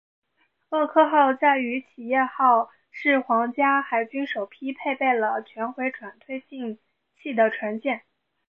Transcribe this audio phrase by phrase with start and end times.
[0.71, 6.79] 厄科号与企业号是皇家海军首批配备了全回转推进
[7.15, 8.01] 器的船舰。